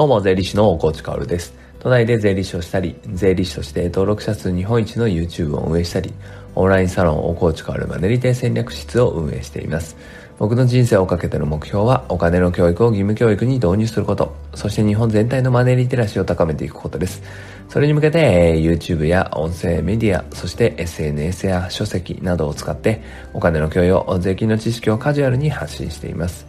[0.00, 1.52] どうも、税理士の大河内薫です。
[1.78, 6.14] 都内で税理士をしたり、税理士として登録者数日本一の YouTube を運営したり、
[6.54, 9.98] オンラインサロン大河内薫マネリテ戦略室を運営しています。
[10.38, 17.22] 僕の人生をかけての目標は、お金の教育を義務教育に導入すること、そして日本全体のマネーリテラシーを高めていくことです。
[17.68, 23.02] それに向けて、YouTube や音声メディア、そして SNS や書籍などを使って、
[23.34, 26.46] お金の教養、税金の知識をカジュアルに発信しています。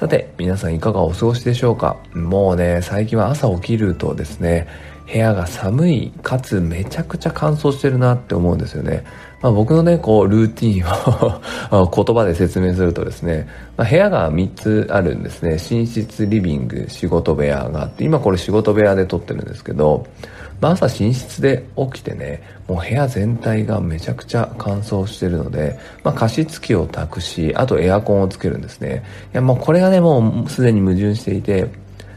[0.00, 1.98] さて、皆さんいかがお過ごしでしょうか？
[2.14, 4.66] もうね、最近は朝起きるとですね、
[5.12, 9.04] 部屋が寒い、かつめちゃくちゃ乾燥してるなって思うんですよね。
[9.42, 15.50] まあ、僕のね、こう、ルーティンを 言葉で説明するとですね、まあ、部屋が3つあるんですね。
[15.50, 20.06] 寝室、リビング、仕事部屋があって、今これ仕事部屋で撮ってるんですけど、
[20.60, 29.02] まあ、朝寝室で起きてね、もう部屋全体がめちゃくちゃ乾燥してるので、まあ、加湿器を託し、あとエアコンをつけるんですね。
[29.32, 31.68] いや、もうこれがね、もうすでに矛盾していて、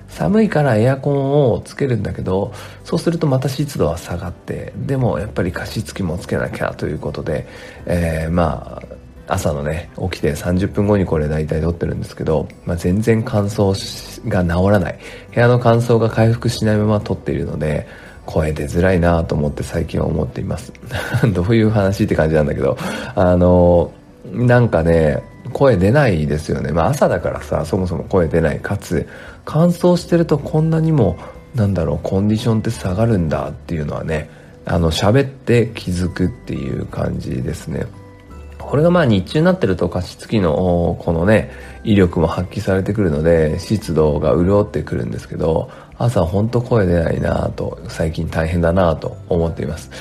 [0.09, 7.47] 寒いからエアコンをつけるんだけど、そうするとまた湿度は下がって、でもやっぱり加湿器もつけなきゃということで、
[7.85, 14.99] えー、まあ、朝のね、起きて30分後にこれ大体撮ってるんですけど、まあ、全然乾燥が治らない。
[15.33, 17.87] 部屋の乾燥が回復しないまま撮っているので、
[18.25, 20.73] 声出づらいなと思って最近は思っています。
[21.33, 22.77] どういう話って感じなんだけど、
[23.15, 23.91] あの、
[24.31, 25.21] なんかね、
[25.51, 26.71] 声出ないですよね。
[26.71, 28.59] まあ朝だからさ、そもそも声出ない。
[28.59, 29.07] かつ、
[29.45, 31.17] 乾燥してるとこんなにも、
[31.55, 34.29] なんだろう、コンディションって下がるんだっていうのはね、
[34.65, 37.85] あの、喋って気づくっていう感じですね。
[38.69, 41.51] これがまあ日中になってると加湿器のこのね、
[41.83, 49.91] 威力も発揮されてくるので、湿度が潤ってくるんですけど、朝ほんと声出ないなぁと、最近大変だなぁと思っています。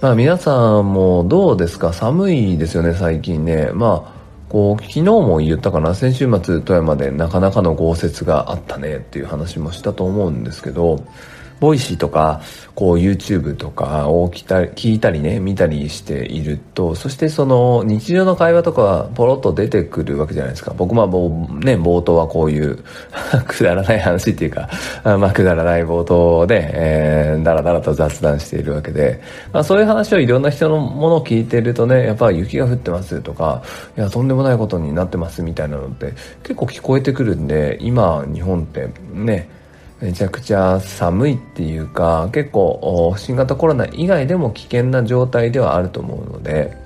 [0.00, 1.92] まあ皆さんもどうですか？
[1.92, 3.70] 寒いですよね、最近ね。
[3.72, 11.04] まあ、こう、昨日も言ったかな、先週末富山でなかなかの豪雪があったねっていう話もしたと思うんですけど、
[11.60, 12.40] ボイシーとか、
[12.74, 20.72] こう YouTube とかを聞いたりね、見たりしていると、そしてその日常の会話とかポロッと出てくるわけじゃないですか。
[20.76, 21.06] 僕も
[21.60, 22.78] ね、冒頭はこういう
[23.48, 24.68] くだらない話っていうか、
[25.04, 29.20] まあくだらない冒頭で、えー、だらだらと雑談しているわけで、
[29.52, 33.62] まあそういう話をいろんな人のものを聞いてるとね、やっぱ雪が降ってますとか、
[33.96, 36.14] いや、とんでもないことになってますみたいなのって
[36.44, 39.48] 結構聞こえてくるんで、今日本ってね、
[40.00, 46.76] めちゃくちゃ寒いっていうか結構新型コロナ以外でも危険な状態ではあると思うので、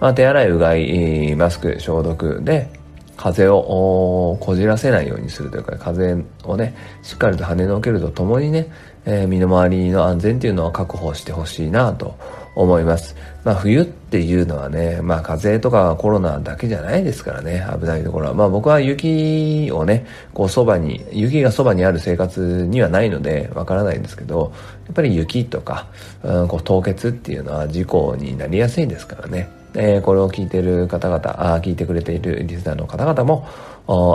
[0.00, 2.68] まあ、手洗いうがいマスク消毒で
[3.16, 8.70] 風をこじらせないようにするというか風をねしっかりと跳ねのけるとともにね、
[9.04, 12.18] えー、身の回りの安全っていうのは確保してほしいなと
[12.56, 13.14] 思います。
[13.44, 18.34] まあ冬っていうのはね、まあ風邪とかコロナだけじゃないですからね、危ないところは。
[18.34, 24.52] まあ僕は雪をね、こうそばに、雪がそばにある生活にはないのでわからないんですけど、
[24.86, 25.86] やっぱり雪とか、
[26.24, 29.48] うん、こう凍結っていうのは事故になりやすいですからね。
[29.78, 33.46] えー、これを聞いてる方々、あ聞いてくれているリスナーの方々も、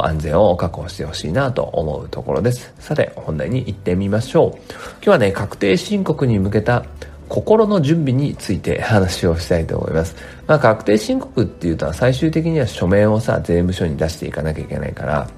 [0.04, 2.74] 安全を確保してほしいなと思うところです。
[2.80, 4.50] さて、本題に行ってみましょう。
[4.50, 6.84] 今日はね、確定申告に向けた
[7.32, 10.18] 心の準備について話をしたいと思います。
[10.48, 15.30] まあ、確定申告っていうと最終的には書面をさ、税務署に出していかなきゃいけないから、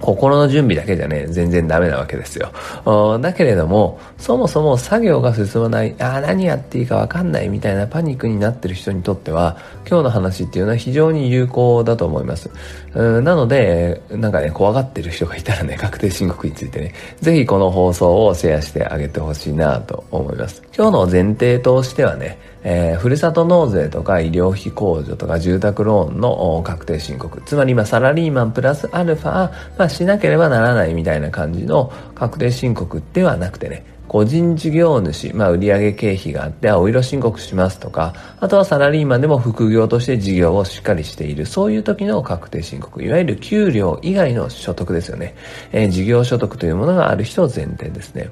[0.00, 2.50] 心の準備だけじゃね、全然ダメなわけですよ。
[3.20, 9.56] だけれども、そもそも作業が進まない、ああ、何やっていいかわかんないみたいなパニックになってる人にとっては、
[9.88, 12.50] 今日の話っていうのは非常に有効だと思います。
[12.94, 20.62] なので、なんかね、怖がってる人がいたらね、確定申告についてね、ぜひこの放送をシェアしてあげてほしいなと思います。
[20.76, 27.40] 今日の前提としてはね、えー、ふるさと納税とか医療費控除とか住宅ローンの確定申告。
[27.46, 45.34] つまり、まサラリーマンプラスアルファ、まあ、しなければならないみたいな感じの確定申告ではなくてね、個人事業主、まあ、売上経費があって、青色申告しますとか、あとはサラリーマンでも副業として事業をしっかりしている、そういう時の確定申告、いわゆる給料以外の所得ですよね。
[45.72, 48.30] えー、事業所得というものがある人を前提ですね。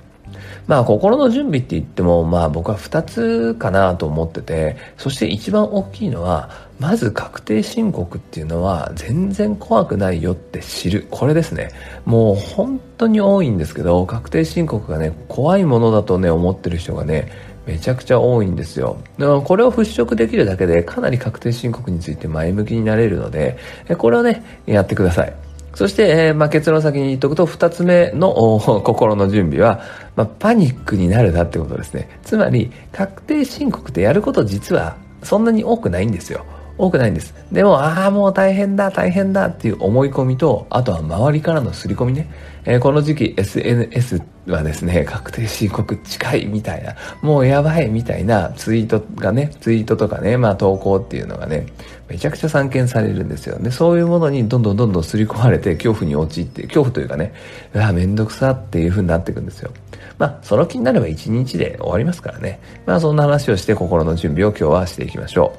[0.67, 11.71] まあ心の準備って言ってもまあ僕は2つかなと思っててそして一番大きいのはまず確定申告っていうのは全然怖くないよって知るこれですね
[12.05, 18.99] もう本当に多いんですけど確定申告がね怖いものだとね思ってる人がねめちゃくちゃ多いんですよ。
[19.19, 23.57] これを払拭できるだけでかなり確定申告について前向きになれるので、
[23.97, 25.44] これをね、やってください。
[25.75, 29.83] そして、えー、まあ、結論先に言っとくと、二つ目の心の準備は、
[30.17, 32.09] まあ、パニックになるなってことですね。
[32.23, 36.45] つまり、確定申告ってやること実はそんなに多くないんですよ。
[36.77, 37.35] 多くないんです。
[37.53, 42.29] でも、ああ、もう大変だ、大変だっていう思い込みと、あとは周りからの刷り込みね。
[42.67, 51.67] えー、この時期 SNS はですね、確定申告近いみたいな、もうやばいみたいなツイートがね、ツイートとかね、まあ投稿っていうのがね、
[52.09, 53.59] めちゃくちゃ散見されるんですよ。
[53.59, 57.35] で、そういうものにどんどんどんどん刷り込まれて恐怖に陥って、恐怖というかね、
[57.75, 59.71] うわ、めんどくさっていう風になっていくんですよ。
[60.19, 62.61] まあ、その気になれば1日で終わりますからね。
[62.87, 65.59] まあ、そんな話をして心の準備を今日はしていきましょ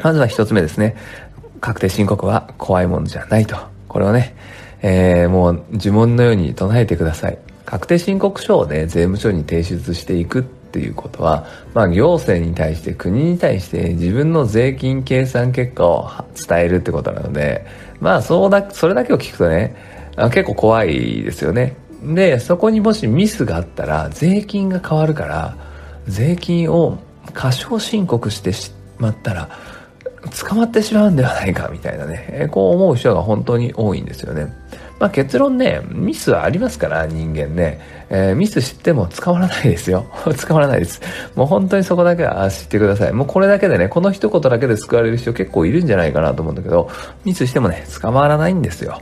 [0.00, 0.02] う。
[0.02, 0.96] まずは1つ目ですね。
[1.60, 3.56] 確定申告は怖いものじゃないと。
[3.88, 4.34] これをね、
[4.86, 7.38] えー、もう呪文のように唱えてください。
[7.64, 16.10] 確定申告書をね、税務署に提出していくっていうことは、まあ行政に対して国に対して自分の税金計算結果を
[16.46, 17.64] 伝えるってことなので、
[17.98, 19.74] まあそうだ、それだけを聞くとね、
[20.16, 21.76] 結構怖いですよね。
[22.02, 25.56] で、そこにもしミスがあったら税金が変わるから、
[26.06, 26.98] 税金を
[27.32, 29.48] 過少申告してしまったら、
[30.28, 34.52] 捕まってしまうんではないかみたいなね、こう思う人が本当に多いんですよね。
[34.98, 37.80] まあ結論ね、ミスはありますから、人間ね。
[38.10, 40.06] えー、ミス知っても捕まらないですよ。
[40.46, 41.00] 捕まらないです。
[41.34, 43.12] もう本当にそこだけは知ってください。
[43.12, 46.88] もうこれだけでね、この一言だけで救われる人結構いるんじゃないかなと思うんだけど、
[47.24, 49.00] ミスしてもね、捕まらないんですよ。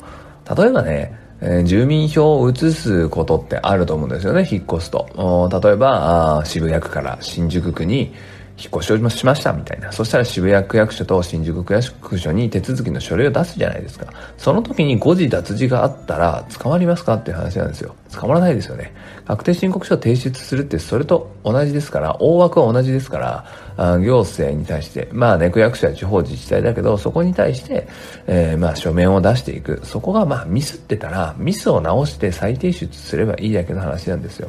[0.56, 5.50] 例えばね、え、住民票を移すことってあると思うんですよね、引っ越すと。
[5.62, 8.14] 例えば、渋谷区から新宿区に
[8.58, 9.90] 引っ越しをしましたみたいな。
[9.92, 14.12] そしたら渋谷区役所と新宿区役所に手続きの書類を出すじゃないですか。
[14.36, 17.94] その時に誤字脱字があったら捕まりますかっていう話なんですよ。
[18.12, 18.94] 捕まらないですよね。
[19.26, 23.44] 確定申告書を提出するってそれと同じですから、大枠は同じですから、
[23.76, 27.88] あ行政に対して、まあね、区役所や地方自治体だけど、そこに対して、
[28.26, 29.80] えー、まあ書面を出していく。
[29.84, 34.48] そこがまあミスってたら、ミスを直して再提出すればいいだけの話なんですよ。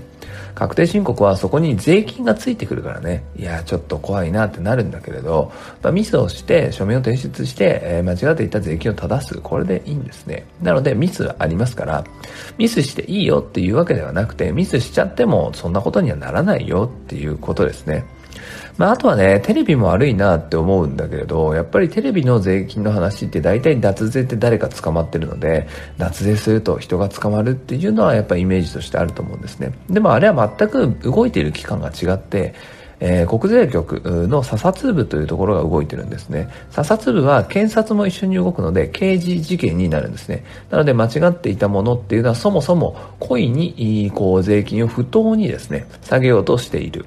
[0.56, 5.52] 確定申告はそこに税金がついてくるからね、いや、ちょっと怖いなってなるんだけれど、
[5.82, 9.40] まあ、ミスをして書面を提出して、えー、間違っていた税金を正す。
[9.40, 10.46] これでいいんですね。
[10.62, 12.04] なのでミスはありますから、
[12.58, 18.06] ミスしていいよっていうわけではなくて、ミスしちゃってもそんなことにはならないよっていうことですね。
[18.78, 25.68] まあ、あとはね、テレビも悪いなって思うんだけれど、やっぱりテレビの税金の話って大体脱税って誰か捕まってるので、
[25.98, 29.74] 脱税すると人が捕まるっていうのはやっぱりイメージとしてあると思うんですね。
[29.90, 32.56] でもあれは全く動いている期間が違って、
[33.00, 36.48] えー、国税局の査察部というところが動いてるんですね。
[36.72, 40.46] 査察部は検察も一緒に動くので刑事事件になるんですね。
[40.72, 47.06] なので間違っていたものっていうのはそもそも故意にこう税金を不当にですね、下げようとしている。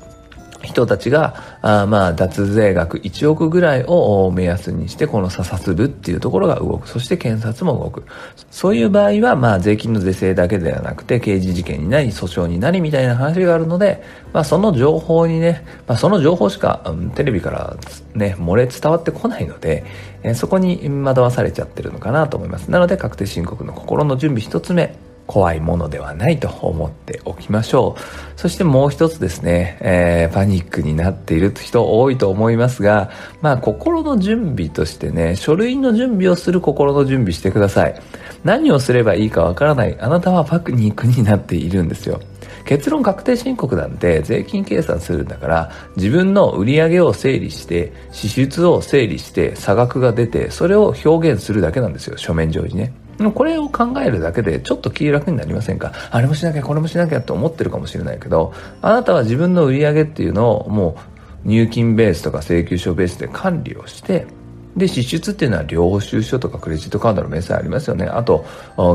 [0.66, 6.88] 人たちが、あまあ、脱税額1億ぐらいを目安にして、この査察部っていうところが動く。
[6.88, 8.04] そして検察も動く。
[8.50, 14.02] そういう場合は、まあ、税金の是正だけではなくて、刑事事件になり、訴訟になりみたいな話があるので、
[14.32, 17.76] まあ、その情報にね、まあ、その情報しか、うん、テレビから
[18.14, 19.84] ね、漏れ伝わってこないので、
[20.22, 22.70] えー、そこに惑わされちゃってるのかなと思います。
[22.70, 24.94] なので、確定申告の心の準備一つ目。
[25.26, 28.38] 怖いものではないと思っておきましょう。
[28.38, 33.10] そしてもう一つですね、えー、パニックになっている人多いと思いますが、
[33.42, 38.00] まあ心の準備としてね、書類の準備をする心の準備してください。
[38.44, 39.96] 何をすればいいかわからない。
[40.00, 42.20] あなたはパニックになっているんですよ。
[42.66, 52.92] 結論確定申告なんて税金計算するんだから自分の売り上げを整理して支出を整理して差額が出てそれを表現するだけなんですよ書面上にね
[53.34, 55.92] これを考えるだけでちょっと気楽になりませんか？
[56.10, 60.98] あれもしなきゃこれもしなきゃって思ってるかもしれないけど、あなたは自分の売り上げっていうのをも
[61.44, 64.26] う入金ベースとか請求書ベースで管理をして、
[64.76, 68.06] で、支出っていうのは領収書とかクレジットカードの明細ありますよね。
[68.06, 68.44] あと、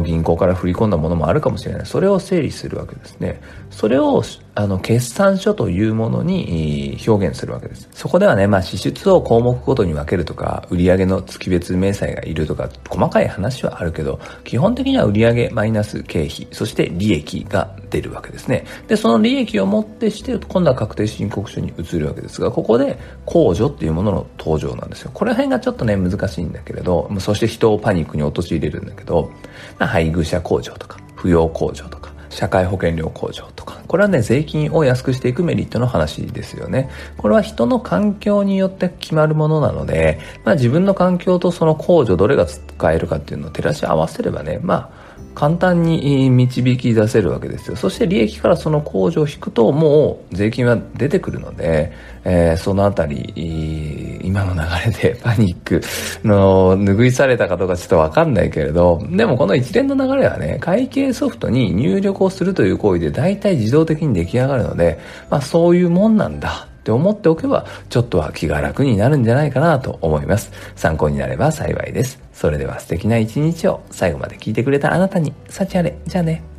[0.05, 1.85] 銀行から振り込んだものもあるかもしれない。
[1.85, 3.41] それを整理するわけですね。
[3.71, 4.23] それを、
[4.53, 7.89] あの、決算書というものに表現するわけです。
[7.93, 18.65] そこではね、まあ、支出を項目ごとに分けるとか、売上の月別明細がいるとか、細かい話はあるけど、基本的には売上マイナス経費、そして利益が出るわけですね。
[18.87, 25.11] で、その利益をもってして、今度は確定申告書に移るわけですが、ここで控除っていうものの登場なんですよ。
[25.13, 29.31] これ辺がちょょっとね、難しいんだけれど、そして人をパニックに陥れるんだけど、
[29.79, 36.89] まあ、配偶者控除とか、扶養控除とか、社会保険料控除とか、これはね、税金を安くしていくメリットの話ですよね。
[37.17, 47.75] これは人の環境によって決まるものなので、まあ自分の環境とその控除どれが使えるかっていうのを照らし合わせればね、まあ、簡単に導き出せるわけですよ。
[47.75, 51.93] そして利益からその控除を引くともう税金は出てくるので、
[52.23, 55.81] えー、そのあたり、今の流れで パニック
[56.27, 70.51] の拭いされたかどうかちょっとわかんないけれど、でもこの一連の流れはね、会計ソフトに入力をするという行為で大体自動動的に出来上がるので、まあそういうもんなんだって思っておけば、ちょっとは気が楽になるんじゃないかなと思います。
[70.75, 72.21] 参考になれば幸いです。
[72.33, 75.97] それでは素敵な一日を最後まで聞いてくれたあなたに、幸あれ。
[76.07, 76.50] じゃあね。